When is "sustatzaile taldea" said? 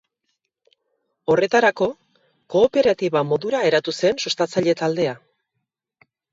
4.27-5.17